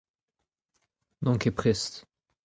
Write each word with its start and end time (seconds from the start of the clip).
N'on 1.21 1.37
ket 1.37 1.51
prest. 1.55 1.93